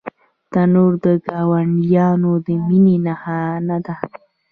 تنور 0.51 0.91
د 1.03 1.05
ګاونډیانو 1.27 2.31
د 2.45 2.47
مینې 2.67 2.95
نښانه 3.05 3.77
ده 3.85 3.95